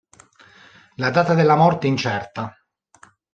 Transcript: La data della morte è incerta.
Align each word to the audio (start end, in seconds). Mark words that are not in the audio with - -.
La 0.95 1.11
data 1.11 1.35
della 1.35 1.55
morte 1.55 1.85
è 1.85 1.89
incerta. 1.91 2.57